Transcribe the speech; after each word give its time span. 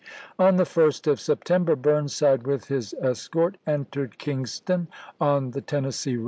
On 0.39 0.55
the 0.55 0.63
1st 0.63 1.05
of 1.05 1.19
September, 1.19 1.75
Burnside, 1.75 2.39
cha.p.vi. 2.39 2.51
with 2.51 2.65
his 2.69 2.95
escort, 3.03 3.57
entered 3.67 4.17
Kingston, 4.17 4.87
on 5.19 5.51
the 5.51 5.61
Tennessee 5.61 6.15
i863. 6.15 6.19